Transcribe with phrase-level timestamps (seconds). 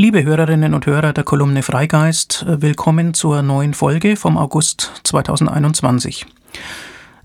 [0.00, 6.24] Liebe Hörerinnen und Hörer der Kolumne Freigeist, willkommen zur neuen Folge vom August 2021.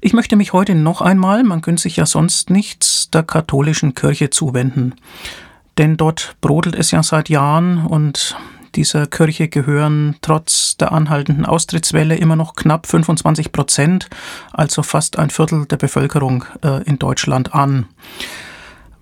[0.01, 4.31] Ich möchte mich heute noch einmal, man gönnt sich ja sonst nichts, der katholischen Kirche
[4.31, 4.95] zuwenden.
[5.77, 8.35] Denn dort brodelt es ja seit Jahren und
[8.73, 14.09] dieser Kirche gehören trotz der anhaltenden Austrittswelle immer noch knapp 25 Prozent,
[14.51, 17.85] also fast ein Viertel der Bevölkerung äh, in Deutschland an.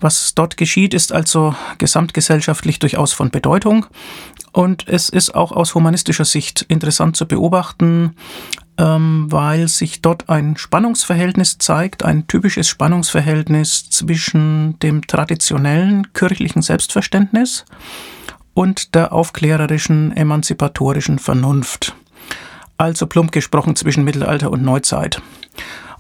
[0.02, 3.86] Was dort geschieht, ist also gesamtgesellschaftlich durchaus von Bedeutung.
[4.52, 8.16] Und es ist auch aus humanistischer Sicht interessant zu beobachten,
[8.78, 17.64] ähm, weil sich dort ein Spannungsverhältnis zeigt, ein typisches Spannungsverhältnis zwischen dem traditionellen kirchlichen Selbstverständnis
[18.56, 21.95] und der aufklärerischen, emanzipatorischen Vernunft.
[22.78, 25.22] Also plump gesprochen zwischen Mittelalter und Neuzeit.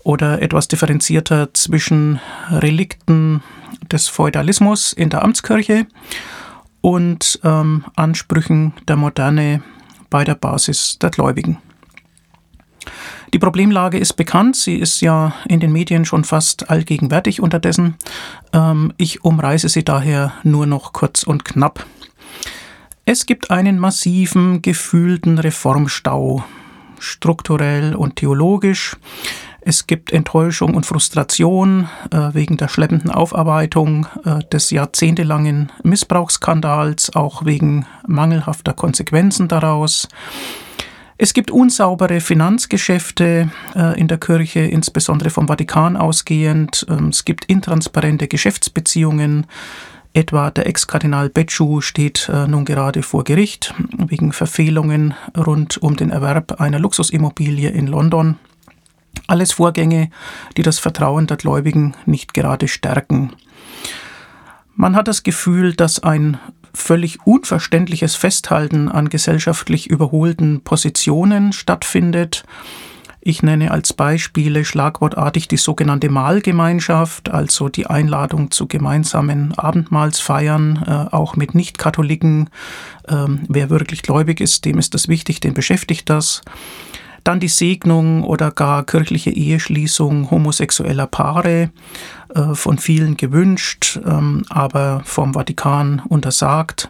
[0.03, 2.19] Oder etwas differenzierter zwischen
[2.49, 3.43] Relikten
[3.91, 5.85] des Feudalismus in der Amtskirche
[6.81, 9.61] und ähm, Ansprüchen der Moderne
[10.09, 11.57] bei der Basis der Gläubigen.
[13.33, 17.95] Die Problemlage ist bekannt, sie ist ja in den Medien schon fast allgegenwärtig unterdessen.
[18.51, 21.85] Ähm, ich umreiße sie daher nur noch kurz und knapp.
[23.05, 26.43] Es gibt einen massiven, gefühlten Reformstau,
[26.99, 28.97] strukturell und theologisch.
[29.63, 37.45] Es gibt Enttäuschung und Frustration äh, wegen der schleppenden Aufarbeitung äh, des jahrzehntelangen Missbrauchsskandals, auch
[37.45, 40.07] wegen mangelhafter Konsequenzen daraus.
[41.23, 46.87] Es gibt unsaubere Finanzgeschäfte äh, in der Kirche, insbesondere vom Vatikan ausgehend.
[46.89, 49.45] Ähm, es gibt intransparente Geschäftsbeziehungen.
[50.13, 56.09] Etwa der Ex-Kardinal Becciu steht äh, nun gerade vor Gericht wegen Verfehlungen rund um den
[56.09, 58.39] Erwerb einer Luxusimmobilie in London.
[59.31, 60.09] Alles Vorgänge,
[60.57, 63.31] die das Vertrauen der Gläubigen nicht gerade stärken.
[64.75, 66.37] Man hat das Gefühl, dass ein
[66.73, 72.43] völlig unverständliches Festhalten an gesellschaftlich überholten Positionen stattfindet.
[73.21, 81.15] Ich nenne als Beispiele schlagwortartig die sogenannte Mahlgemeinschaft, also die Einladung zu gemeinsamen Abendmahlsfeiern, äh,
[81.15, 82.49] auch mit Nicht-Katholiken.
[83.07, 86.41] Ähm, wer wirklich gläubig ist, dem ist das wichtig, den beschäftigt das.
[87.23, 91.69] Dann die Segnung oder gar kirchliche Eheschließung homosexueller Paare,
[92.33, 96.89] äh, von vielen gewünscht, ähm, aber vom Vatikan untersagt.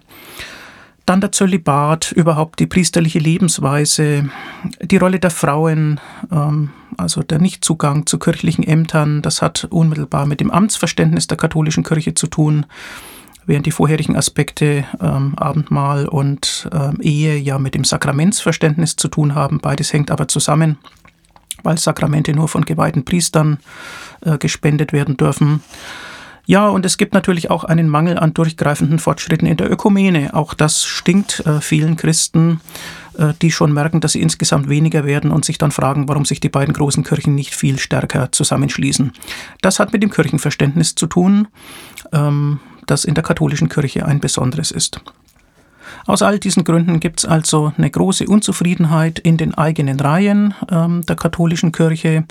[1.06, 4.30] Dann der Zölibat, überhaupt die priesterliche Lebensweise,
[4.82, 6.00] die Rolle der Frauen,
[6.32, 11.84] ähm, also der Nichtzugang zu kirchlichen Ämtern, das hat unmittelbar mit dem Amtsverständnis der katholischen
[11.84, 12.66] Kirche zu tun
[13.46, 19.36] während die vorherigen Aspekte ähm, Abendmahl und ähm, Ehe ja mit dem Sakramentsverständnis zu tun
[19.36, 19.60] haben.
[19.60, 20.78] Beides hängt aber zusammen,
[21.64, 23.60] weil Sakramente nur von geweihten Priestern
[24.22, 25.62] äh, gespendet werden dürfen.
[26.46, 30.34] Ja, und es gibt natürlich auch einen Mangel an durchgreifenden Fortschritten in der Ökumene.
[30.34, 32.60] Auch das stinkt äh, vielen Christen,
[33.18, 36.40] äh, die schon merken, dass sie insgesamt weniger werden und sich dann fragen, warum sich
[36.40, 39.14] die beiden großen Kirchen nicht viel stärker zusammenschließen.
[39.62, 41.48] Das hat mit dem Kirchenverständnis zu tun.
[42.12, 45.02] Ähm, das in der katholischen Kirche ein besonderes ist.
[46.08, 51.06] Aus all diesen Gründen gibt es also eine große Unzufriedenheit in den eigenen Reihen ähm,
[51.06, 52.26] der katholischen Kirche.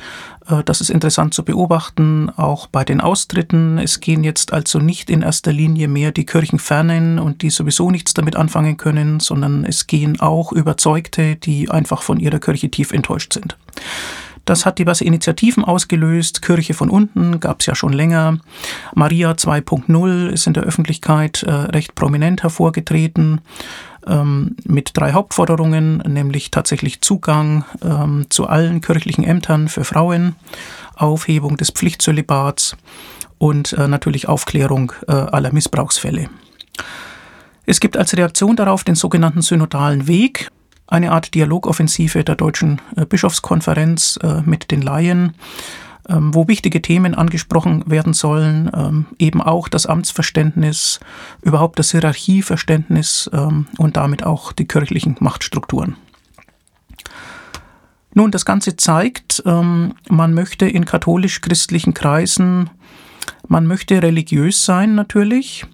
[0.48, 3.78] Äh, das ist interessant zu beobachten, auch bei den Austritten.
[3.78, 8.14] Es gehen jetzt also nicht in erster Linie mehr die Kirchenfernen und die sowieso nichts
[8.14, 13.32] damit anfangen können, sondern es gehen auch Überzeugte, die einfach von ihrer Kirche tief enttäuscht
[13.32, 13.56] sind.
[14.44, 16.42] Das hat diverse Initiativen ausgelöst.
[16.42, 18.38] Kirche von unten gab es ja schon länger.
[18.94, 23.40] Maria 2.0 ist in der Öffentlichkeit äh, recht prominent hervorgetreten
[24.06, 30.36] ähm, mit drei Hauptforderungen, nämlich tatsächlich Zugang ähm, zu allen kirchlichen Ämtern für Frauen,
[30.96, 32.76] Aufhebung des Pflichtzölibats
[33.38, 36.28] und äh, natürlich Aufklärung äh, aller Missbrauchsfälle.
[37.66, 40.50] Es gibt als Reaktion darauf den sogenannten synodalen Weg
[40.90, 45.34] eine Art Dialogoffensive der Deutschen äh, Bischofskonferenz äh, mit den Laien,
[46.08, 50.98] ähm, wo wichtige Themen angesprochen werden sollen, ähm, eben auch das Amtsverständnis,
[51.42, 55.96] überhaupt das Hierarchieverständnis ähm, und damit auch die kirchlichen Machtstrukturen.
[58.12, 62.68] Nun, das Ganze zeigt, man möchte in katholisch-christlichen Kreisen,
[63.46, 65.64] man möchte religiös sein natürlich,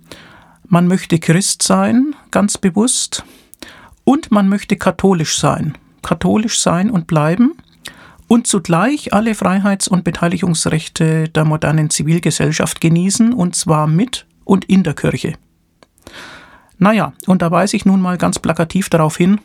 [0.69, 3.24] man möchte Christ sein, ganz bewusst,
[4.06, 5.76] und man möchte katholisch sein.
[6.00, 7.55] Katholisch sein und bleiben
[8.29, 14.85] und zugleich alle Freiheits- und Beteiligungsrechte der modernen Zivilgesellschaft genießen, und zwar mit und in
[14.85, 15.35] der Kirche.
[16.79, 19.41] Naja, und da weise ich nun mal ganz plakativ darauf hin,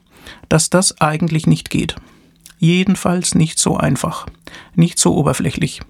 [0.48, 1.96] dass das eigentlich nicht geht.
[2.60, 4.28] Jedenfalls nicht so einfach,
[4.76, 5.82] nicht so oberflächlich.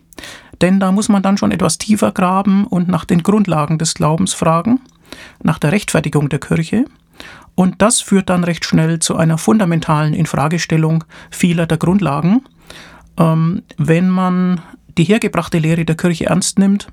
[0.61, 4.33] Denn da muss man dann schon etwas tiefer graben und nach den Grundlagen des Glaubens
[4.33, 4.79] fragen,
[5.43, 6.85] nach der Rechtfertigung der Kirche,
[7.55, 12.43] Und das führt dann recht schnell zu einer fundamentalen Infragestellung vieler der Grundlagen.
[13.17, 14.61] Ähm, wenn man
[14.97, 16.87] die hergebrachte Lehre der Kirche ernst nimmt,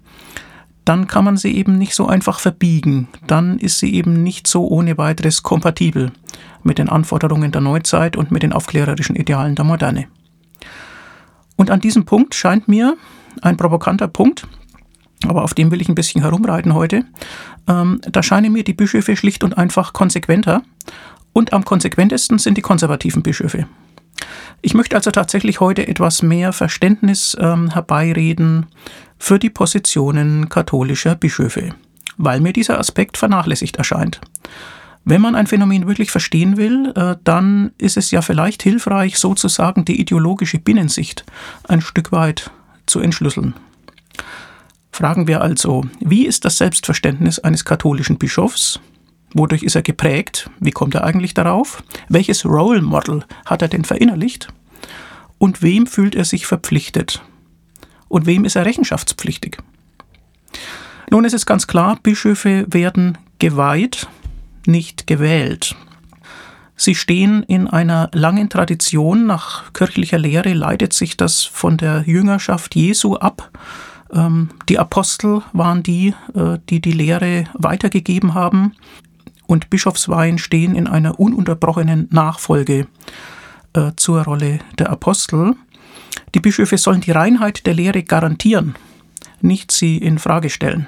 [0.84, 3.08] dann kann man sie eben nicht so einfach verbiegen.
[3.26, 6.12] Dann ist sie eben nicht so ohne weiteres kompatibel
[6.62, 10.06] mit den Anforderungen der Neuzeit und mit den aufklärerischen Idealen der Moderne.
[11.56, 12.96] Und an diesem Punkt scheint mir
[13.43, 14.46] ein provokanter Punkt,
[15.26, 17.05] aber auf dem will ich ein bisschen herumreiten heute,
[17.67, 20.62] ähm, da scheinen mir die Bischöfe schlicht und einfach konsequenter
[21.32, 23.67] und am konsequentesten sind die konservativen Bischöfe.
[24.61, 28.67] Ich möchte also tatsächlich heute etwas mehr Verständnis ähm, herbeireden
[29.19, 31.70] für die Positionen katholischer Bischöfe,
[32.17, 34.20] weil mir dieser Aspekt vernachlässigt erscheint.
[35.05, 39.85] Wenn man ein Phänomen wirklich verstehen will, äh, dann ist es ja vielleicht hilfreich, sozusagen
[39.85, 41.25] die ideologische Binnensicht
[41.67, 42.50] ein Stück weit
[42.87, 43.55] zu entschlüsseln.
[44.99, 48.81] Fragen wir also, wie ist das Selbstverständnis eines katholischen Bischofs?
[49.33, 50.50] Wodurch ist er geprägt?
[50.59, 51.85] Wie kommt er eigentlich darauf?
[52.09, 54.49] Welches Role Model hat er denn verinnerlicht?
[55.39, 57.23] Und wem fühlt er sich verpflichtet?
[58.09, 59.59] Und wem ist er rechenschaftspflichtig?
[61.12, 64.09] Nun ist es ganz klar, Bischöfe werden geweiht,
[64.67, 65.77] nicht gewählt.
[66.75, 69.27] Sie stehen in einer langen Tradition.
[69.27, 73.53] Nach kirchlicher Lehre leitet sich das von der Jüngerschaft Jesu ab.
[74.12, 78.75] Ähm, die Apostel waren die, äh, die die Lehre weitergegeben haben.
[79.46, 82.87] Und Bischofsweihen stehen in einer ununterbrochenen Nachfolge
[83.72, 85.55] äh, zur Rolle der Apostel.
[86.34, 88.75] Die Bischöfe sollen die Reinheit der Lehre garantieren,
[89.40, 90.87] nicht sie in Frage stellen.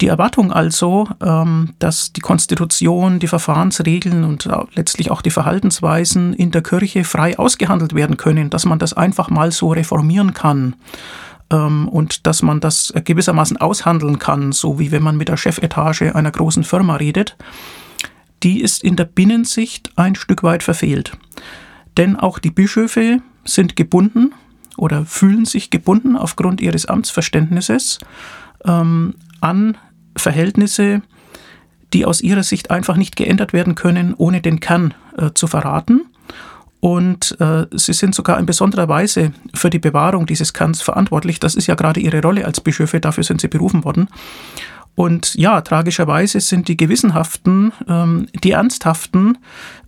[0.00, 6.50] Die Erwartung also, ähm, dass die Konstitution, die Verfahrensregeln und letztlich auch die Verhaltensweisen in
[6.50, 10.74] der Kirche frei ausgehandelt werden können, dass man das einfach mal so reformieren kann
[11.54, 16.14] ähm, und dass man das gewissermaßen aushandeln kann, so wie wenn man mit der Chefetage
[16.14, 17.36] einer großen Firma redet,
[18.42, 21.12] die ist in der Binnensicht ein Stück weit verfehlt.
[21.96, 24.32] Denn auch die Bischöfe sind gebunden
[24.76, 28.00] oder fühlen sich gebunden aufgrund ihres Amtsverständnisses
[28.64, 29.78] ähm, an
[30.16, 31.02] Verhältnisse,
[31.92, 36.06] die aus ihrer Sicht einfach nicht geändert werden können, ohne den Kern äh, zu verraten.
[36.84, 41.40] Und äh, sie sind sogar in besonderer Weise für die Bewahrung dieses Kerns verantwortlich.
[41.40, 44.06] Das ist ja gerade ihre Rolle als Bischöfe, dafür sind sie berufen worden.
[44.94, 49.38] Und ja, tragischerweise sind die Gewissenhaften, ähm, die Ernsthaften,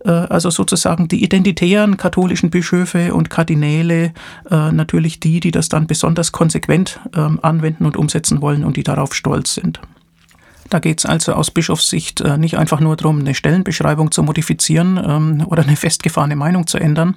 [0.05, 4.11] äh, also sozusagen die identitären katholischen Bischöfe und Kardinäle,
[4.49, 8.83] äh, natürlich die, die das dann besonders konsequent ähm, anwenden und umsetzen wollen und die
[8.83, 9.79] darauf stolz sind.
[10.69, 14.99] Da geht es also aus Bischofssicht äh, nicht einfach nur darum, eine Stellenbeschreibung zu modifizieren
[15.03, 17.15] ähm, oder eine festgefahrene Meinung zu ändern,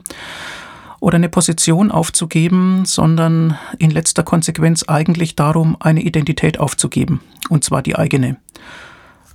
[1.01, 7.83] oder eine Position aufzugeben, sondern in letzter Konsequenz eigentlich darum, eine Identität aufzugeben, und zwar
[7.83, 8.37] die eigene.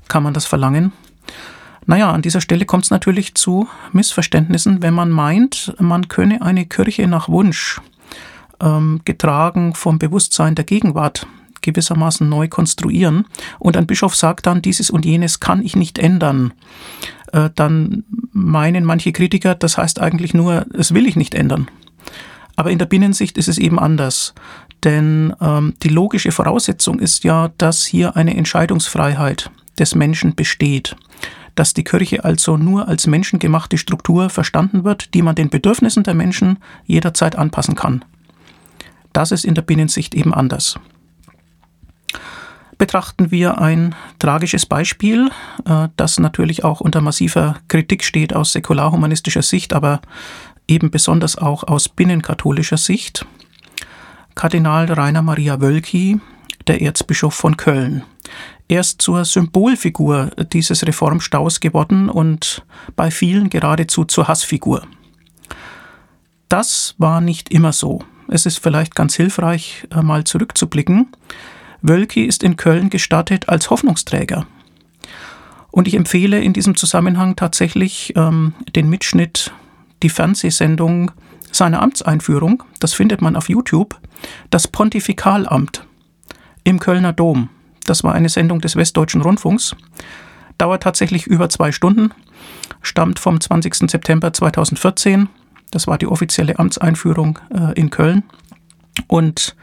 [0.08, 0.94] Kann man das verlangen?
[1.88, 6.66] Naja, an dieser Stelle kommt es natürlich zu Missverständnissen, wenn man meint, man könne eine
[6.66, 7.82] Kirche nach Wunsch,
[8.62, 11.28] ähm, getragen vom Bewusstsein der Gegenwart,
[11.66, 13.26] gewissermaßen neu konstruieren.
[13.60, 16.54] Und ein Bischof sagt dann, dieses und jenes kann ich nicht ändern.
[17.34, 21.68] Äh, dann meinen manche Kritiker, das heißt eigentlich nur, es will ich nicht ändern.
[22.56, 24.34] Aber in der Binnensicht ist es eben anders.
[24.84, 30.96] Denn ähm, die logische Voraussetzung ist ja, dass hier eine Entscheidungsfreiheit des Menschen besteht.
[31.56, 36.14] Dass die Kirche also nur als menschengemachte Struktur verstanden wird, die man den Bedürfnissen der
[36.14, 38.06] Menschen jederzeit anpassen kann.
[39.12, 40.80] Das ist in der Binnensicht eben anders
[42.78, 45.30] betrachten wir ein tragisches Beispiel,
[45.66, 50.02] äh, das natürlich auch unter massiver Kritik steht aus säkularhumanistischer Sicht, aber
[50.68, 53.26] eben besonders auch aus binnenkatholischer Sicht.
[54.36, 56.20] Kardinal Rainer Maria Wölki,
[56.68, 58.04] der Erzbischof von Köln.
[58.68, 62.66] Er ist zur Symbolfigur dieses Reformstaus geworden und
[62.96, 64.88] bei vielen geradezu zur Hassfigur.
[66.50, 68.04] Das war nicht immer so.
[68.28, 71.10] Es ist vielleicht ganz hilfreich, äh, mal zurückzublicken.
[71.88, 74.48] Wölki ist in Köln gestartet als Hoffnungsträger.
[75.72, 79.52] Und ich empfehle in diesem Zusammenhang tatsächlich ähm, den Mitschnitt,
[80.02, 81.12] die Fernsehsendung
[81.52, 84.00] seiner Amtseinführung, das findet man auf YouTube,
[84.50, 85.86] das Pontifikalamt
[86.64, 87.50] im Kölner Dom.
[87.86, 89.76] Das war eine Sendung des Westdeutschen Rundfunks,
[90.58, 92.12] dauert tatsächlich über zwei Stunden,
[92.82, 93.92] stammt vom 20.
[93.92, 95.30] September 2014.
[95.72, 98.24] Das war die offizielle Amtseinführung äh, in Köln.
[99.08, 99.56] Und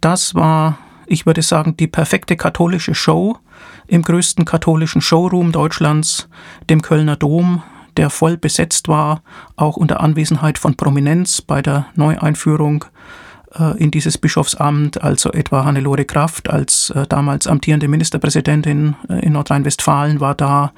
[0.00, 0.78] das war
[1.14, 3.38] ich würde sagen, die perfekte katholische Show
[3.86, 6.28] im größten katholischen Showroom Deutschlands,
[6.68, 7.62] dem Kölner Dom,
[7.96, 9.22] der voll besetzt war,
[9.54, 12.84] auch unter Anwesenheit von Prominenz bei der Neueinführung
[13.54, 19.34] äh, in dieses Bischofsamt, also etwa Hannelore Kraft als äh, damals amtierende Ministerpräsidentin äh, in
[19.34, 20.72] Nordrhein-Westfalen war da,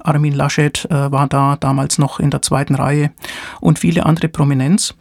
[0.00, 3.10] Armin Laschet war da, damals noch in der zweiten Reihe
[3.60, 4.94] und viele andere Prominenz.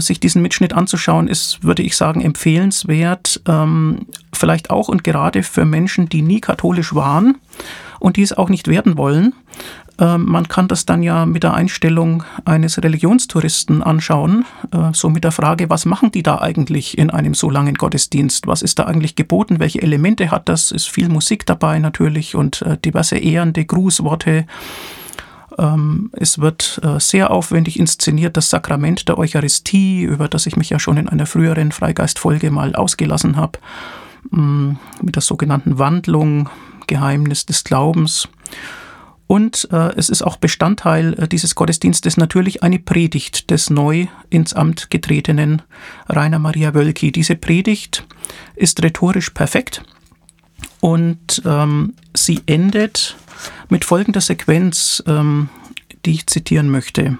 [0.00, 5.64] Sich diesen Mitschnitt anzuschauen, ist, würde ich sagen, empfehlenswert, ähm, vielleicht auch und gerade für
[5.64, 7.36] Menschen, die nie katholisch waren
[8.00, 9.34] und die es auch nicht werden wollen,
[10.00, 15.24] ähm, man kann das dann ja mit der Einstellung eines Religionstouristen anschauen, äh, so mit
[15.24, 18.46] der Frage, was machen die da eigentlich in einem so langen Gottesdienst?
[18.46, 19.58] Was ist da eigentlich geboten?
[19.58, 20.70] Welche Elemente hat das?
[20.70, 24.46] Ist viel Musik dabei natürlich und äh, diverse ehrende Grußworte.
[25.58, 30.70] Ähm, es wird äh, sehr aufwendig inszeniert, das Sakrament der Eucharistie, über das ich mich
[30.70, 33.58] ja schon in einer früheren Freigeistfolge mal ausgelassen habe,
[34.30, 34.72] mm,
[35.02, 36.48] mit der sogenannten Wandlung,
[36.86, 38.28] Geheimnis des Glaubens.
[39.26, 44.54] Und äh, es ist auch Bestandteil äh, dieses Gottesdienstes natürlich eine Predigt des neu ins
[44.54, 45.60] Amt getretenen
[46.08, 47.12] Rainer Maria Wölki.
[47.12, 48.06] Diese Predigt
[48.56, 49.82] ist rhetorisch perfekt
[50.80, 53.16] und ähm, sie endet
[53.68, 55.48] mit folgender Sequenz, ähm,
[56.04, 57.18] die ich zitieren möchte.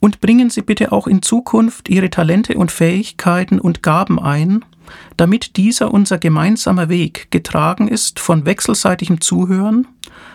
[0.00, 4.64] Und bringen Sie bitte auch in Zukunft Ihre Talente und Fähigkeiten und Gaben ein,
[5.16, 9.86] damit dieser unser gemeinsamer Weg getragen ist von wechselseitigem Zuhören,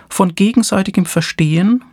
[0.09, 1.83] von gegenseitigem Verstehen,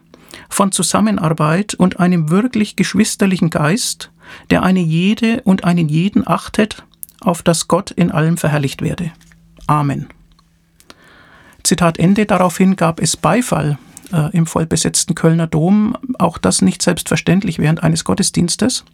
[0.48, 4.12] von Zusammenarbeit und einem wirklich geschwisterlichen Geist,
[4.50, 6.84] der eine jede und einen jeden achtet,
[7.20, 9.10] auf dass Gott in allem verherrlicht werde.
[9.66, 10.08] Amen.
[11.64, 12.26] Zitat Ende.
[12.26, 13.78] Daraufhin gab es Beifall
[14.12, 18.84] äh, im vollbesetzten Kölner Dom, auch das nicht selbstverständlich während eines Gottesdienstes.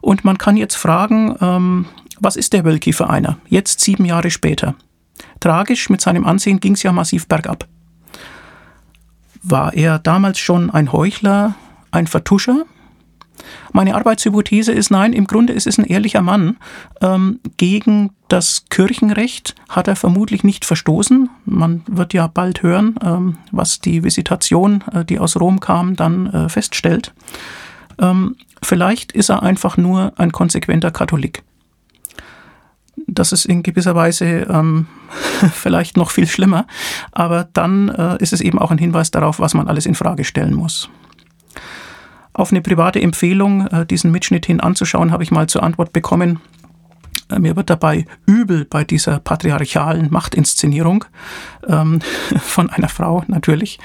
[0.00, 1.86] Und man kann jetzt fragen, ähm,
[2.20, 3.38] was ist der Wölki für einer?
[3.48, 4.74] Jetzt sieben Jahre später.
[5.40, 7.66] Tragisch, mit seinem Ansehen ging es ja massiv bergab.
[9.42, 11.54] War er damals schon ein Heuchler,
[11.90, 12.64] ein Vertuscher?
[13.72, 16.56] Meine Arbeitshypothese ist nein, im Grunde ist es ein ehrlicher Mann.
[17.00, 21.30] Ähm, gegen das Kirchenrecht hat er vermutlich nicht verstoßen.
[21.44, 26.26] Man wird ja bald hören, ähm, was die Visitation, äh, die aus Rom kam, dann
[26.26, 27.12] äh, feststellt.
[27.98, 31.42] Ähm, vielleicht ist er einfach nur ein konsequenter Katholik
[33.06, 34.86] das ist in gewisser Weise ähm,
[35.52, 36.66] vielleicht noch viel schlimmer,
[37.12, 40.24] aber dann äh, ist es eben auch ein Hinweis darauf, was man alles in Frage
[40.24, 40.88] stellen muss.
[42.34, 46.40] Auf eine private Empfehlung, äh, diesen Mitschnitt hin anzuschauen, habe ich mal zur Antwort bekommen,
[47.30, 51.04] äh, mir wird dabei übel bei dieser patriarchalen Machtinszenierung
[51.68, 52.00] ähm,
[52.40, 53.78] von einer Frau natürlich.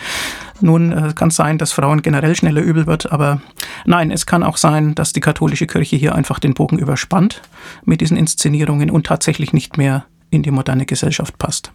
[0.62, 3.41] Nun äh, kann es sein, dass Frauen generell schneller übel wird, aber
[3.86, 7.41] nein, es kann auch sein, dass die katholische Kirche hier einfach den Bogen überspannt
[7.86, 11.72] mit diesen Inszenierungen und tatsächlich nicht mehr in die moderne Gesellschaft passt.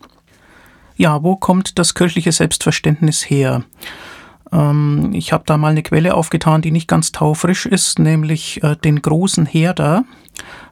[0.96, 3.64] Ja, wo kommt das kirchliche Selbstverständnis her?
[4.54, 8.76] Ähm, ich habe da mal eine Quelle aufgetan, die nicht ganz taufrisch ist, nämlich äh,
[8.76, 10.04] den großen Herder,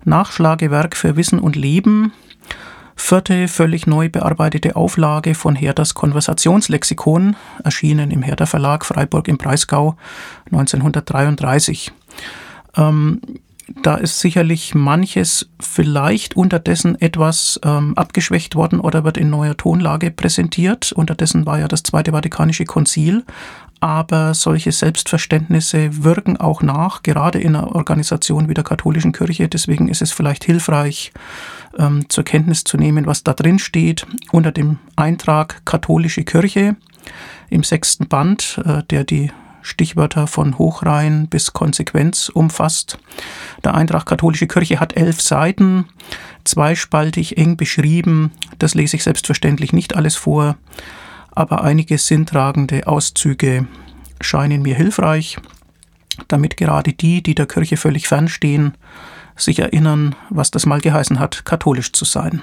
[0.04, 2.12] Nachschlagewerk für Wissen und Leben,
[2.94, 9.96] vierte völlig neu bearbeitete Auflage von Herders Konversationslexikon, erschienen im Herder Verlag Freiburg im Breisgau
[10.46, 11.92] 1933.
[12.76, 13.20] Ähm,
[13.82, 20.10] da ist sicherlich manches vielleicht unterdessen etwas ähm, abgeschwächt worden oder wird in neuer Tonlage
[20.10, 20.92] präsentiert.
[20.92, 23.24] Unterdessen war ja das Zweite Vatikanische Konzil
[23.82, 29.48] aber solche Selbstverständnisse wirken auch nach, gerade in einer Organisation wie der katholischen Kirche.
[29.48, 31.12] Deswegen ist es vielleicht hilfreich,
[31.76, 36.76] ähm, zur Kenntnis zu nehmen, was da drin steht unter dem Eintrag katholische Kirche
[37.50, 43.00] im sechsten Band, äh, der die Stichwörter von Hochreihen bis Konsequenz umfasst.
[43.64, 45.86] Der Eintrag Katholische Kirche hat elf Seiten,
[46.44, 48.30] zweispaltig eng beschrieben.
[48.60, 50.56] Das lese ich selbstverständlich nicht alles vor
[51.34, 53.66] aber einige sinntragende Auszüge
[54.20, 55.38] scheinen mir hilfreich,
[56.28, 58.74] damit gerade die, die der Kirche völlig fernstehen,
[59.36, 62.42] sich erinnern, was das mal geheißen hat, katholisch zu sein.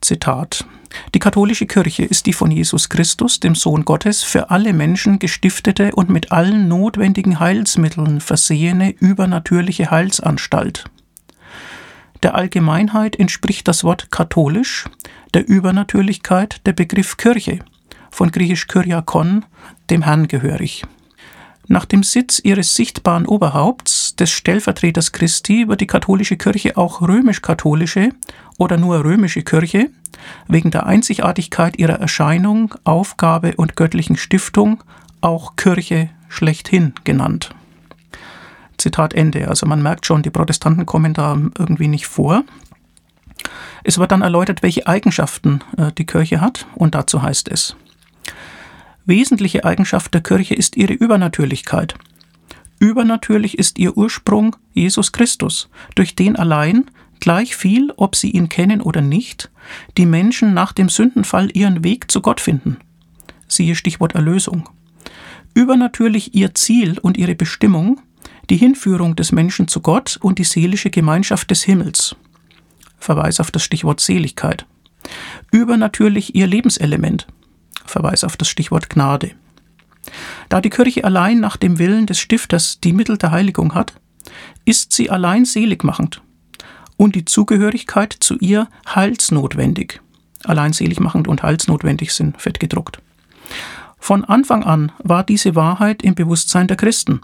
[0.00, 0.66] Zitat
[1.14, 5.94] Die katholische Kirche ist die von Jesus Christus, dem Sohn Gottes, für alle Menschen gestiftete
[5.94, 10.84] und mit allen notwendigen Heilsmitteln versehene übernatürliche Heilsanstalt.
[12.22, 14.86] Der Allgemeinheit entspricht das Wort katholisch,
[15.34, 17.60] der Übernatürlichkeit der Begriff Kirche,
[18.10, 19.44] von griechisch Kyriakon,
[19.90, 20.84] dem Herrn gehörig.
[21.68, 28.10] Nach dem Sitz ihres sichtbaren Oberhaupts, des Stellvertreters Christi, wird die katholische Kirche auch römisch-katholische
[28.58, 29.90] oder nur römische Kirche
[30.48, 34.82] wegen der Einzigartigkeit ihrer Erscheinung, Aufgabe und göttlichen Stiftung
[35.20, 37.54] auch Kirche schlechthin genannt.
[38.76, 39.48] Zitat Ende.
[39.48, 42.44] Also man merkt schon, die Protestanten kommen da irgendwie nicht vor.
[43.84, 47.76] Es wird dann erläutert, welche Eigenschaften äh, die Kirche hat, und dazu heißt es,
[49.04, 51.94] wesentliche Eigenschaft der Kirche ist ihre Übernatürlichkeit.
[52.78, 58.80] Übernatürlich ist ihr Ursprung Jesus Christus, durch den allein, gleich viel, ob sie ihn kennen
[58.80, 59.50] oder nicht,
[59.96, 62.78] die Menschen nach dem Sündenfall ihren Weg zu Gott finden.
[63.46, 64.68] Siehe Stichwort Erlösung.
[65.54, 68.00] Übernatürlich ihr Ziel und ihre Bestimmung,
[68.50, 72.16] die Hinführung des Menschen zu Gott und die seelische Gemeinschaft des Himmels.
[73.02, 74.64] Verweis auf das Stichwort Seligkeit.
[75.50, 77.26] Übernatürlich ihr Lebenselement.
[77.84, 79.32] Verweis auf das Stichwort Gnade.
[80.48, 83.92] Da die Kirche allein nach dem Willen des Stifters die Mittel der Heiligung hat,
[84.64, 86.22] ist sie allein seligmachend
[86.96, 90.00] und die Zugehörigkeit zu ihr heilsnotwendig.
[90.44, 93.00] Allein seligmachend und heilsnotwendig sind fett gedruckt.
[93.98, 97.20] Von Anfang an war diese Wahrheit im Bewusstsein der Christen.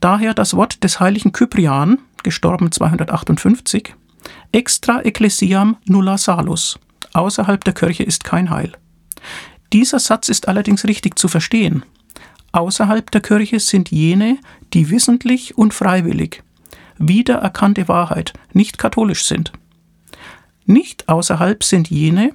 [0.00, 3.94] Daher das Wort des heiligen Kyprian, gestorben 258,
[4.52, 6.78] extra ecclesiam nulla salus.
[7.12, 8.72] Außerhalb der Kirche ist kein Heil.
[9.72, 11.84] Dieser Satz ist allerdings richtig zu verstehen.
[12.52, 14.38] Außerhalb der Kirche sind jene,
[14.72, 16.42] die wissentlich und freiwillig
[16.98, 19.52] wiedererkannte Wahrheit nicht katholisch sind.
[20.66, 22.32] Nicht außerhalb sind jene,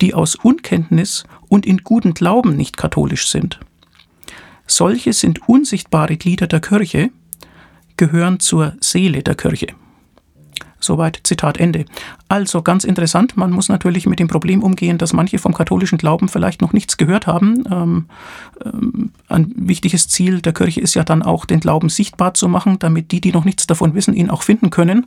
[0.00, 3.60] die aus Unkenntnis und in guten Glauben nicht katholisch sind.
[4.66, 7.10] Solche sind unsichtbare Glieder der Kirche,
[7.96, 9.68] gehören zur Seele der Kirche.
[10.84, 11.84] Soweit Zitat Ende.
[12.28, 16.28] Also ganz interessant, man muss natürlich mit dem Problem umgehen, dass manche vom katholischen Glauben
[16.28, 17.64] vielleicht noch nichts gehört haben.
[17.70, 18.06] Ähm,
[18.64, 22.78] ähm, ein wichtiges Ziel der Kirche ist ja dann auch, den Glauben sichtbar zu machen,
[22.78, 25.06] damit die, die noch nichts davon wissen, ihn auch finden können.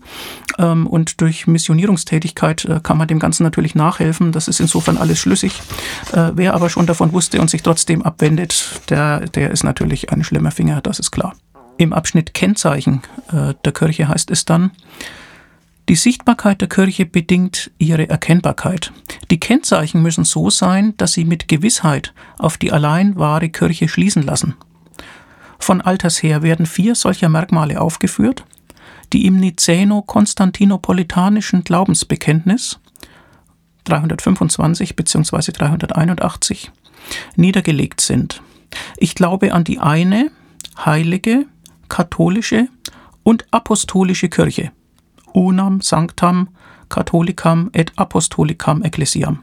[0.57, 4.31] Ähm, und durch Missionierungstätigkeit äh, kann man dem Ganzen natürlich nachhelfen.
[4.31, 5.61] Das ist insofern alles schlüssig.
[6.13, 10.23] Äh, wer aber schon davon wusste und sich trotzdem abwendet, der, der ist natürlich ein
[10.23, 11.35] schlimmer Finger, das ist klar.
[11.77, 14.71] Im Abschnitt Kennzeichen äh, der Kirche heißt es dann,
[15.89, 18.91] die Sichtbarkeit der Kirche bedingt ihre Erkennbarkeit.
[19.31, 24.23] Die Kennzeichen müssen so sein, dass sie mit Gewissheit auf die allein wahre Kirche schließen
[24.23, 24.55] lassen.
[25.59, 28.43] Von alters her werden vier solcher Merkmale aufgeführt,
[29.13, 32.81] die im Nicäno-Konstantinopolitanischen Glaubensbekenntnis
[33.85, 35.53] 325 bzw.
[35.53, 36.73] 381
[37.37, 38.41] niedergelegt sind.
[38.97, 40.31] Ich glaube an die eine,
[40.85, 41.45] heilige,
[41.87, 42.67] katholische
[43.23, 44.73] und apostolische Kirche
[45.37, 46.49] unam sanctam
[46.89, 49.39] catholicam et apostolicam ecclesiam.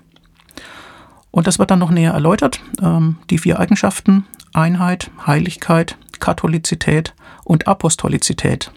[1.31, 2.61] Und das wird dann noch näher erläutert.
[2.83, 8.73] Ähm, die vier Eigenschaften Einheit, Heiligkeit, Katholizität und Apostolizität.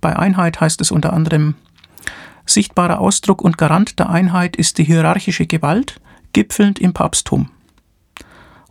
[0.00, 1.54] Bei Einheit heißt es unter anderem,
[2.46, 6.00] sichtbarer Ausdruck und Garant der Einheit ist die hierarchische Gewalt,
[6.32, 7.50] gipfelnd im Papsttum.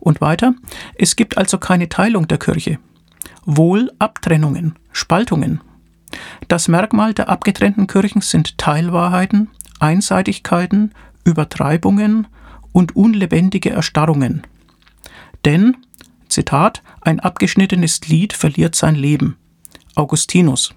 [0.00, 0.54] Und weiter,
[0.94, 2.78] es gibt also keine Teilung der Kirche,
[3.44, 5.60] wohl Abtrennungen, Spaltungen,
[6.48, 10.92] das Merkmal der abgetrennten Kirchen sind Teilwahrheiten, Einseitigkeiten,
[11.24, 12.26] Übertreibungen
[12.72, 14.42] und unlebendige Erstarrungen.
[15.44, 15.76] Denn,
[16.28, 19.36] Zitat, ein abgeschnittenes Glied verliert sein Leben.
[19.94, 20.74] Augustinus.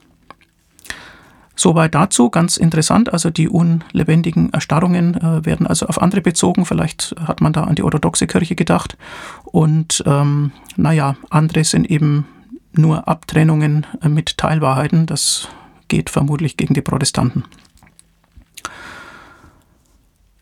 [1.56, 3.14] Soweit dazu, ganz interessant.
[3.14, 6.66] Also die unlebendigen Erstarrungen äh, werden also auf andere bezogen.
[6.66, 8.98] Vielleicht hat man da an die orthodoxe Kirche gedacht.
[9.46, 12.26] Und ähm, naja, andere sind eben
[12.74, 15.06] nur Abtrennungen äh, mit Teilwahrheiten.
[15.06, 15.48] Das
[15.88, 17.46] geht vermutlich gegen die Protestanten.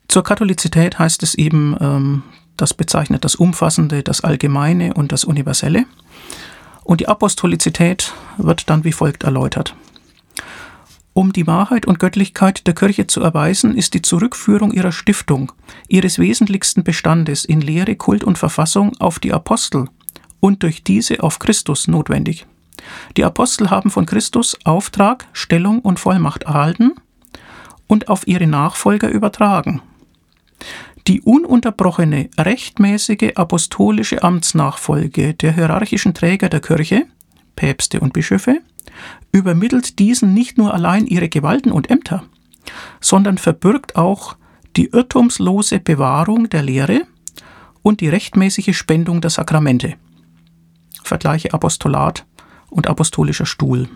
[0.08, 2.24] Zur Katholizität heißt es eben, ähm,
[2.58, 5.86] das bezeichnet das Umfassende, das Allgemeine und das Universelle.
[6.84, 9.76] Und die Apostolizität wird dann wie folgt erläutert.
[11.14, 15.52] Um die Wahrheit und Göttlichkeit der Kirche zu erweisen, ist die Zurückführung ihrer Stiftung,
[15.88, 19.90] ihres wesentlichsten Bestandes in Lehre, Kult und Verfassung auf die Apostel
[20.40, 22.46] und durch diese auf Christus notwendig.
[23.18, 26.94] Die Apostel haben von Christus Auftrag, Stellung und Vollmacht erhalten
[27.88, 29.82] und auf ihre Nachfolger übertragen.
[31.08, 37.06] Die ununterbrochene, rechtmäßige apostolische Amtsnachfolge der hierarchischen Träger der Kirche,
[37.56, 38.60] Päpste und Bischöfe,
[39.32, 42.24] übermittelt diesen nicht nur allein ihre Gewalten und Ämter,
[43.02, 44.36] sondern verbürgt auch
[44.76, 47.02] die irrtumslose Bewahrung der Lehre
[47.82, 49.96] und die rechtmäßige Spendung der Sakramente.
[51.10, 52.26] Vergleiche Apostolat
[52.70, 53.90] und apostolischer Stuhl.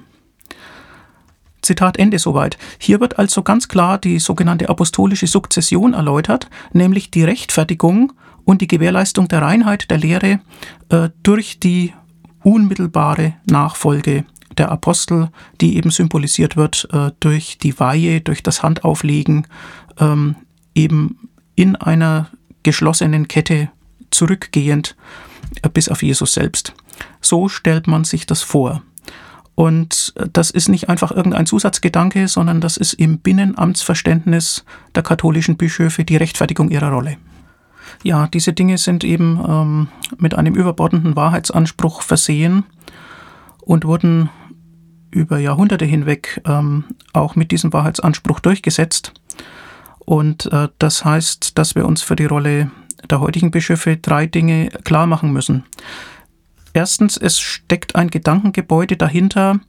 [1.62, 2.58] Zitat Ende soweit.
[2.78, 8.68] Hier wird also ganz klar die sogenannte apostolische Sukzession erläutert, nämlich die Rechtfertigung und die
[8.68, 10.42] Gewährleistung der Reinheit der Lehre
[10.90, 11.94] äh, durch die
[12.42, 14.26] unmittelbare Nachfolge
[14.58, 15.30] der Apostel,
[15.62, 19.48] die eben symbolisiert wird äh, durch die Weihe, durch das Handauflegen,
[20.00, 20.36] ähm,
[20.76, 22.30] eben in einer
[22.64, 23.70] geschlossenen Kette
[24.12, 24.96] zurückgehend
[25.62, 26.74] äh, bis auf Jesus selbst.
[27.22, 28.82] So stellt man sich das vor.
[29.56, 36.04] Und das ist nicht einfach irgendein Zusatzgedanke, sondern das ist im Binnenamtsverständnis der katholischen Bischöfe
[36.04, 37.18] die Rechtfertigung ihrer Rolle.
[38.02, 42.64] Ja, diese Dinge sind eben ähm, mit einem überbordenden Wahrheitsanspruch versehen
[43.62, 44.30] und wurden
[45.12, 49.14] über Jahrhunderte hinweg ähm, auch mit diesem Wahrheitsanspruch durchgesetzt.
[50.00, 52.72] Und äh, das heißt, dass wir uns für die Rolle
[53.10, 55.64] der heutigen Bischöfe drei Dinge klar machen müssen.
[56.74, 59.60] Erstens, es steckt ein Gedankengebäude dahinter,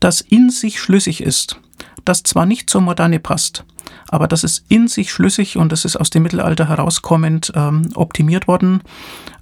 [0.00, 1.60] das in sich schlüssig ist,
[2.04, 3.64] das zwar nicht zur Moderne passt,
[4.08, 8.46] aber das ist in sich schlüssig und das ist aus dem Mittelalter herauskommend ähm, optimiert
[8.46, 8.82] worden.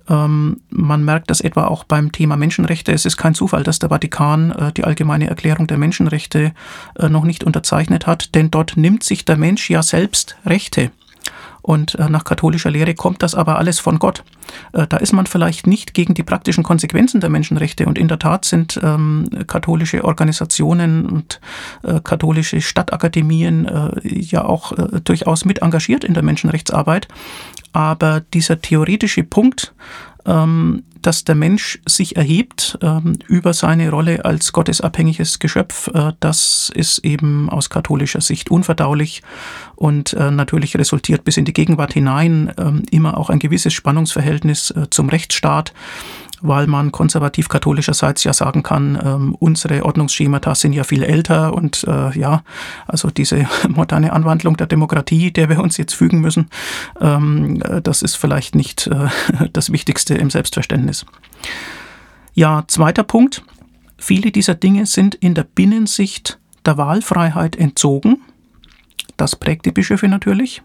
[0.09, 2.93] Ähm, man merkt das etwa auch beim Thema Menschenrechte.
[2.93, 6.53] Es ist kein Zufall, dass der Vatikan äh, die allgemeine Erklärung der Menschenrechte
[6.99, 10.91] äh, noch nicht unterzeichnet hat, denn dort nimmt sich der Mensch ja selbst Rechte.
[11.71, 14.25] Und äh, nach katholischer Lehre kommt das aber alles von Gott.
[14.73, 17.87] Äh, da ist man vielleicht nicht gegen die praktischen Konsequenzen der Menschenrechte.
[17.87, 21.41] Und in der Tat sind ähm, katholische Organisationen und
[21.85, 27.07] äh, katholische Stadtakademien äh, ja auch äh, durchaus mit engagiert in der Menschenrechtsarbeit.
[27.73, 29.73] Aber dieser theoretische Punkt,
[31.03, 36.99] dass der Mensch sich erhebt ähm, über seine Rolle als gottesabhängiges Geschöpf, äh, das ist
[36.99, 39.23] eben aus katholischer Sicht unverdaulich
[39.77, 44.71] und äh, natürlich resultiert bis in die Gegenwart hinein ähm, immer auch ein gewisses Spannungsverhältnis
[44.73, 45.73] äh, zum Rechtsstaat
[46.41, 52.19] weil man konservativ-katholischerseits ja sagen kann, ähm, unsere Ordnungsschemata sind ja viel älter und äh,
[52.19, 52.43] ja,
[52.87, 56.49] also diese moderne Anwandlung der Demokratie, der wir uns jetzt fügen müssen,
[57.01, 59.09] ähm, das ist vielleicht nicht äh,
[59.53, 61.07] das Wichtigste im Selbstverständnis.
[62.35, 63.43] Ja, zweiter Punkt.
[63.99, 68.23] Viele dieser Dinge sind in der Binnensicht der Wahlfreiheit entzogen.
[69.17, 70.63] Das prägt die Bischöfe natürlich.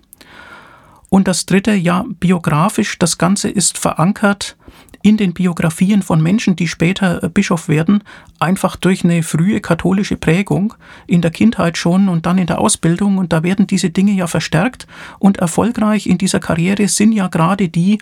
[1.10, 4.58] Und das dritte, ja, biografisch, das Ganze ist verankert
[5.06, 8.04] in den Biografien von Menschen, die später äh, Bischof werden,
[8.40, 10.74] einfach durch eine frühe katholische Prägung
[11.06, 13.20] in der Kindheit schon und dann in der Ausbildung.
[13.20, 14.88] Und da werden diese Dinge ja verstärkt
[15.20, 18.00] und erfolgreich in dieser Karriere sind ja gerade die,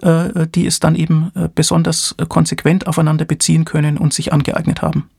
[0.00, 5.10] äh, die es dann eben äh, besonders konsequent aufeinander beziehen können und sich angeeignet haben.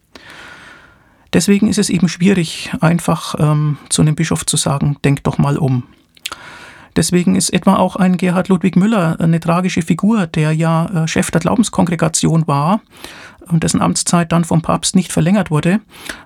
[1.34, 5.58] Deswegen ist es eben schwierig, einfach ähm, zu einem Bischof zu sagen, denk doch mal
[5.58, 5.84] um.
[6.97, 11.31] Deswegen ist etwa auch ein Gerhard Ludwig Müller eine tragische Figur, der ja äh, Chef
[11.31, 12.81] der Glaubenskongregation war
[13.51, 15.79] und dessen Amtszeit dann vom Papst nicht verlängert wurde.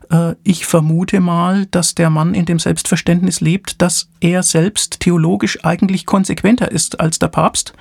[0.09, 5.63] Äh, ich vermute mal, dass der Mann in dem Selbstverständnis lebt, dass er selbst theologisch
[5.63, 7.73] eigentlich konsequenter ist als der Papst,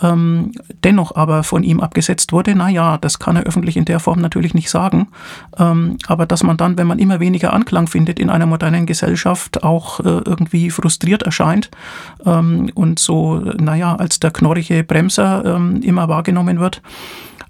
[0.00, 0.52] ähm,
[0.82, 2.54] dennoch aber von ihm abgesetzt wurde.
[2.54, 5.08] Naja, das kann er öffentlich in der Form natürlich nicht sagen,
[5.58, 9.62] ähm, aber dass man dann, wenn man immer weniger Anklang findet in einer modernen Gesellschaft,
[9.62, 11.70] auch äh, irgendwie frustriert erscheint
[12.38, 16.82] ähm, und so, naja, als der knorrige Bremser immer wahrgenommen wird.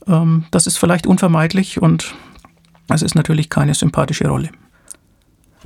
[0.07, 2.15] Ähm, das ist vielleicht unvermeidlich und
[2.89, 4.51] es ist natürlich keine sympathische Rolle.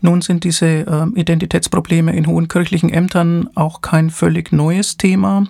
[0.01, 5.45] Nun sind diese äh, Identitätsprobleme in hohen kirchlichen Ämtern auch kein völlig neues Thema.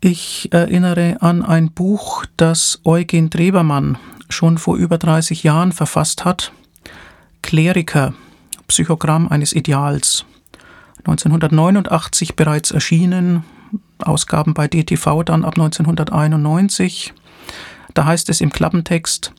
[0.00, 3.96] Ich erinnere an ein Buch, das Eugen Drebermann
[4.28, 6.52] schon vor über 30 Jahren verfasst hat.
[7.40, 8.12] Kleriker,
[8.68, 10.26] Psychogramm eines Ideals.
[11.04, 13.44] 1989 bereits erschienen,
[13.98, 17.12] Ausgaben bei DTV dann ab 1991.
[17.94, 19.32] Da heißt es im Klappentext,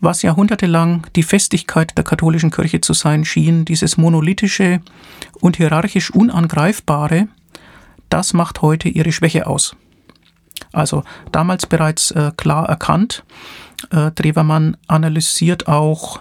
[0.00, 4.80] was jahrhundertelang die Festigkeit der katholischen Kirche zu sein schien, dieses monolithische
[5.40, 7.28] und hierarchisch unangreifbare,
[8.10, 9.76] das macht heute ihre Schwäche aus.
[10.72, 13.24] Also damals bereits äh, klar erkannt.
[13.90, 16.20] Äh, Drewermann analysiert auch,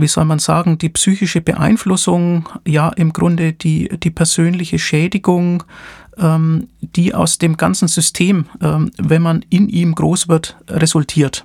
[0.00, 5.64] wie soll man sagen, die psychische Beeinflussung, ja im Grunde die, die persönliche Schädigung
[6.20, 11.44] ähm, die aus dem ganzen System, ähm, wenn man in ihm groß wird, resultiert.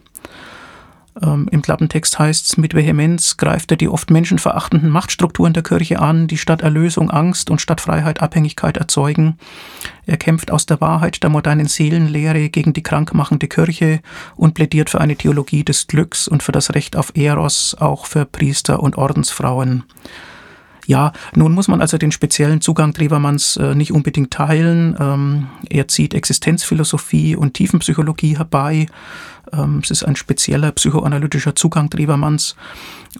[1.21, 5.99] Ähm, Im Klappentext heißt es, mit Vehemenz greift er die oft menschenverachtenden Machtstrukturen der Kirche
[5.99, 9.37] an, die statt Erlösung Angst und statt Freiheit Abhängigkeit erzeugen.
[10.05, 14.01] Er kämpft aus der Wahrheit der modernen Seelenlehre gegen die krankmachende Kirche
[14.35, 18.25] und plädiert für eine Theologie des Glücks und für das Recht auf Eros, auch für
[18.25, 19.83] Priester und Ordensfrauen.
[20.87, 24.95] Ja, nun muss man also den speziellen Zugang Drewermanns äh, nicht unbedingt teilen.
[24.99, 28.85] Ähm, er zieht Existenzphilosophie und Tiefenpsychologie herbei.
[29.57, 32.55] Ähm, es ist ein spezieller psychoanalytischer Zugang Drewermanns.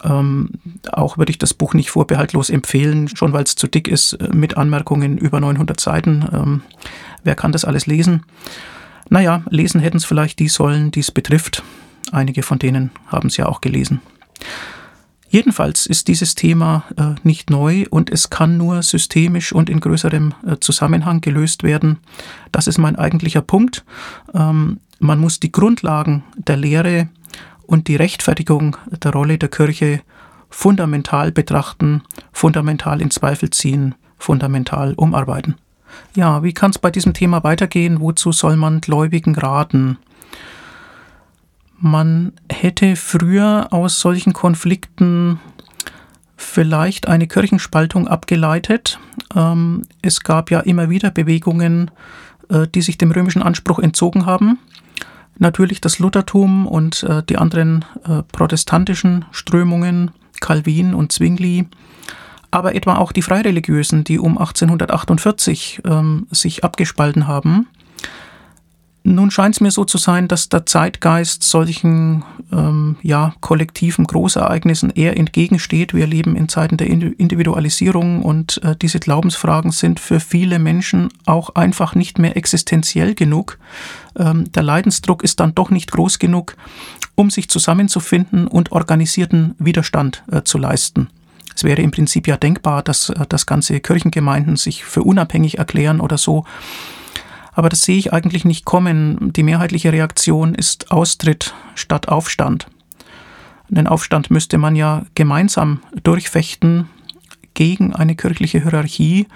[0.04, 0.50] Ähm,
[0.92, 4.28] auch würde ich das Buch nicht vorbehaltlos empfehlen, schon weil es zu dick ist, äh,
[4.34, 6.26] mit Anmerkungen über 900 Seiten.
[6.32, 6.62] Ähm,
[7.24, 8.24] wer kann das alles lesen?
[9.08, 11.62] Naja, lesen hätten es vielleicht die sollen, die es betrifft.
[12.12, 14.00] Einige von denen haben es ja auch gelesen.
[15.28, 20.34] Jedenfalls ist dieses Thema äh, nicht neu und es kann nur systemisch und in größerem
[20.46, 21.98] äh, Zusammenhang gelöst werden.
[22.52, 23.84] Das ist mein eigentlicher Punkt.
[24.34, 27.08] Ähm, man muss die Grundlagen der Lehre
[27.66, 30.00] und die Rechtfertigung der Rolle der Kirche
[30.48, 35.56] fundamental betrachten, fundamental in Zweifel ziehen, fundamental umarbeiten.
[36.14, 38.00] Ja, wie kann es bei diesem Thema weitergehen?
[38.00, 39.98] Wozu soll man Gläubigen raten?
[41.78, 45.40] Man hätte früher aus solchen Konflikten
[46.36, 48.98] vielleicht eine Kirchenspaltung abgeleitet.
[49.34, 51.90] Ähm, es gab ja immer wieder Bewegungen,
[52.48, 54.58] äh, die sich dem römischen Anspruch entzogen haben.
[55.38, 61.68] Natürlich das Luthertum und äh, die anderen äh, protestantischen Strömungen, Calvin und Zwingli,
[62.50, 67.66] aber etwa auch die Freireligiösen, die um 1848 ähm, sich abgespalten haben
[69.06, 74.90] nun scheint es mir so zu sein, dass der Zeitgeist solchen ähm, ja, kollektiven Großereignissen
[74.90, 75.94] eher entgegensteht.
[75.94, 81.54] Wir leben in Zeiten der Individualisierung und äh, diese Glaubensfragen sind für viele Menschen auch
[81.54, 83.58] einfach nicht mehr existenziell genug.
[84.16, 86.56] Ähm, der Leidensdruck ist dann doch nicht groß genug,
[87.14, 91.10] um sich zusammenzufinden und organisierten Widerstand äh, zu leisten.
[91.54, 96.00] Es wäre im Prinzip ja denkbar, dass, äh, dass ganze Kirchengemeinden sich für unabhängig erklären
[96.00, 96.44] oder so.
[97.56, 99.32] Aber das sehe ich eigentlich nicht kommen.
[99.32, 102.66] Die mehrheitliche Reaktion ist Austritt statt Aufstand.
[103.70, 106.90] Den Aufstand müsste man ja gemeinsam durchfechten
[107.54, 109.26] gegen eine kirchliche Hierarchie.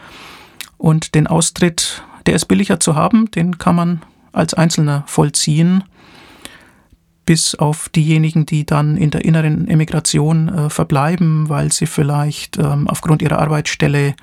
[0.77, 4.03] Und den Austritt, der ist billiger zu haben, den kann man
[4.33, 5.83] als Einzelner vollziehen,
[7.25, 12.87] bis auf diejenigen, die dann in der inneren Emigration äh, verbleiben, weil sie vielleicht ähm,
[12.87, 14.15] aufgrund ihrer Arbeitsstelle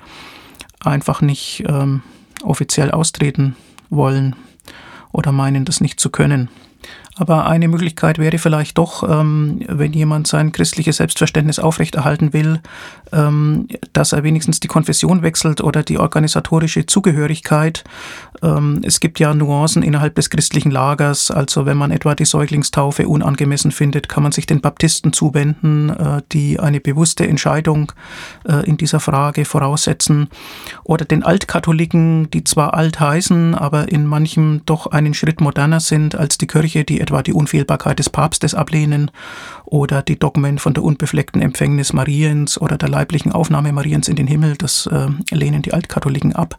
[0.84, 2.02] einfach nicht ähm,
[2.44, 3.56] offiziell austreten
[3.90, 4.36] wollen
[5.12, 6.48] oder meinen, das nicht zu können.
[7.18, 12.60] Aber eine Möglichkeit wäre vielleicht doch, ähm, wenn jemand sein christliches Selbstverständnis aufrechterhalten will,
[13.12, 17.82] ähm, dass er wenigstens die Konfession wechselt oder die organisatorische Zugehörigkeit.
[18.42, 21.30] Ähm, es gibt ja Nuancen innerhalb des christlichen Lagers.
[21.30, 26.22] Also wenn man etwa die Säuglingstaufe unangemessen findet, kann man sich den Baptisten zuwenden, äh,
[26.32, 27.92] die eine bewusste Entscheidung
[28.48, 30.28] äh, in dieser Frage voraussetzen.
[30.84, 36.14] Oder den Altkatholiken, die zwar alt heißen, aber in manchem doch einen Schritt moderner sind
[36.14, 39.10] als die Kirche, die etwa die Unfehlbarkeit des Papstes ablehnen
[39.64, 44.26] oder die Dogmen von der unbefleckten Empfängnis Mariens oder der leiblichen Aufnahme Mariens in den
[44.26, 46.56] Himmel, das äh, lehnen die Altkatholiken ab.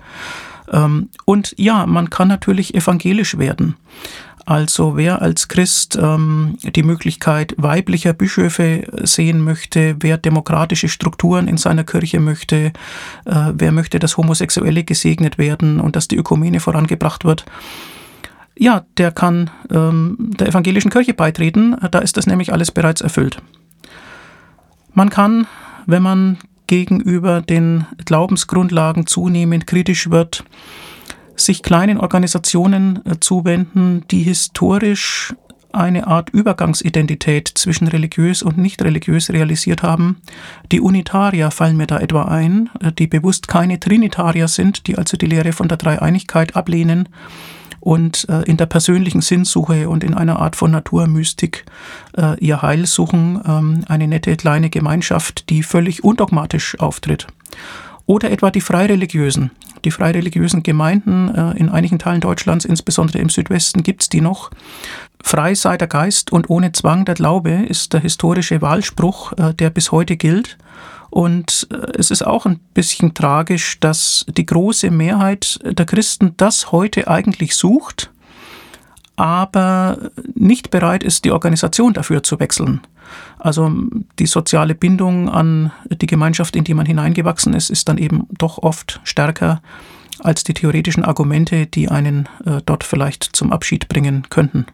[0.71, 3.75] Ähm, und ja, man kann natürlich evangelisch werden.
[4.45, 11.57] Also wer als Christ ähm, die Möglichkeit weiblicher Bischöfe sehen möchte, wer demokratische Strukturen in
[11.57, 12.73] seiner Kirche möchte,
[13.25, 17.45] äh, wer möchte, dass Homosexuelle gesegnet werden und dass die Ökumene vorangebracht wird,
[18.57, 21.77] ja, der kann ähm, der evangelischen Kirche beitreten.
[21.91, 23.41] Da ist das nämlich alles bereits erfüllt.
[24.93, 25.45] Man kann,
[25.85, 30.45] wenn man gegenüber den Glaubensgrundlagen zunehmend kritisch wird,
[31.35, 35.33] sich kleinen Organisationen äh, zuwenden, die historisch
[35.71, 40.21] eine Art Übergangsidentität zwischen religiös und nicht religiös realisiert haben.
[40.71, 45.17] Die Unitarier fallen mir da etwa ein, äh, die bewusst keine Trinitarier sind, die also
[45.17, 47.09] die Lehre von der Dreieinigkeit ablehnen
[47.79, 51.65] und äh, in der persönlichen Sinnsuche und in einer Art von Naturmystik
[52.17, 57.27] äh, ihr Heil suchen, ähm, eine nette kleine Gemeinschaft, die völlig undogmatisch auftritt.
[58.05, 59.51] Oder etwa die Freireligiösen.
[59.85, 64.49] Die freireligiösen Gemeinden äh, in einigen Teilen Deutschlands, insbesondere im Südwesten, gibt es die noch.
[65.21, 69.69] Frei sei der Geist und ohne Zwang der Glaube ist der historische Wahlspruch, äh, der
[69.69, 70.57] bis heute gilt.
[71.09, 76.71] Und äh, es ist auch ein bisschen tragisch, dass die große Mehrheit der Christen das
[76.71, 78.11] heute eigentlich sucht,
[79.15, 79.97] aber
[80.33, 82.81] nicht bereit ist, die Organisation dafür zu wechseln.
[83.37, 83.71] Also
[84.19, 88.59] die soziale Bindung an die Gemeinschaft, in die man hineingewachsen ist, ist dann eben doch
[88.59, 89.61] oft stärker
[90.19, 94.65] als die theoretischen Argumente, die einen äh, dort vielleicht zum Abschied bringen könnten.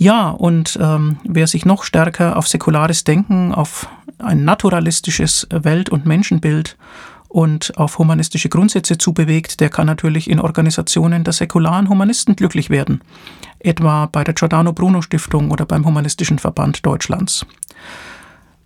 [0.00, 6.06] Ja, und ähm, wer sich noch stärker auf säkulares Denken, auf ein naturalistisches Welt- und
[6.06, 6.76] Menschenbild
[7.26, 13.00] und auf humanistische Grundsätze zubewegt, der kann natürlich in Organisationen der säkularen Humanisten glücklich werden,
[13.58, 17.44] etwa bei der Giordano Bruno Stiftung oder beim Humanistischen Verband Deutschlands.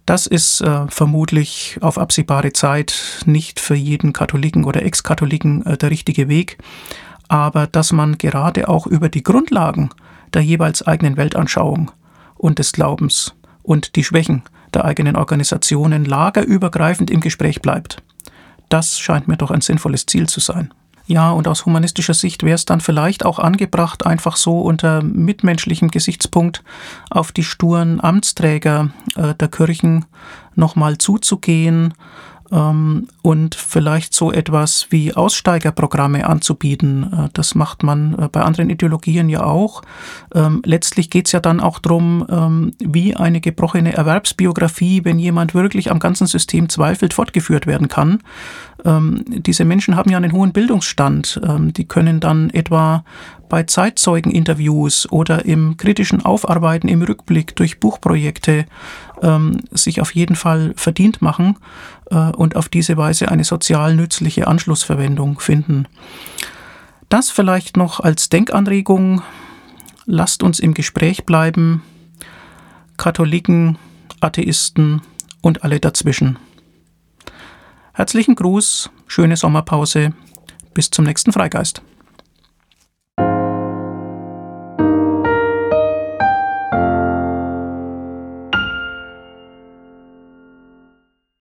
[0.04, 5.90] Das ist äh, vermutlich auf absehbare Zeit nicht für jeden Katholiken oder Ex-Katholiken äh, der
[5.90, 6.58] richtige Weg,
[7.28, 9.88] aber dass man gerade auch über die Grundlagen
[10.34, 11.90] der jeweils eigenen Weltanschauung
[12.36, 14.42] und des Glaubens und die Schwächen
[14.74, 18.02] der eigenen Organisationen lagerübergreifend im Gespräch bleibt.
[18.68, 20.72] Das scheint mir doch ein sinnvolles Ziel zu sein.
[21.06, 25.90] Ja, und aus humanistischer Sicht wäre es dann vielleicht auch angebracht, einfach so unter mitmenschlichem
[25.90, 26.62] Gesichtspunkt
[27.10, 30.04] auf die sturen Amtsträger äh, der Kirchen
[30.54, 31.94] nochmal zuzugehen
[32.52, 37.10] und vielleicht so etwas wie Aussteigerprogramme anzubieten.
[37.12, 39.82] Äh, das macht man äh, bei anderen Ideologien ja auch.
[40.34, 45.54] Ähm, letztlich geht es ja dann auch darum, ähm, wie eine gebrochene Erwerbsbiografie, wenn jemand
[45.54, 48.18] wirklich am ganzen System zweifelt, fortgeführt werden kann.
[48.84, 51.40] Ähm, diese Menschen haben ja einen hohen Bildungsstand.
[51.42, 53.04] Ähm, die können dann etwa
[53.48, 58.64] bei Zeitzeugeninterviews oder im kritischen Aufarbeiten im Rückblick durch Buchprojekte
[59.22, 61.56] ähm, sich auf jeden Fall verdient machen
[62.10, 65.86] äh, und auf diese Weise eine sozial nützliche Anschlussverwendung finden.
[67.08, 69.22] Das vielleicht noch als Denkanregung.
[70.06, 71.82] Lasst uns im Gespräch bleiben.
[72.96, 73.78] Katholiken,
[74.20, 75.02] Atheisten
[75.40, 76.38] und alle dazwischen.
[77.92, 80.12] Herzlichen Gruß, schöne Sommerpause,
[80.72, 81.82] bis zum nächsten Freigeist.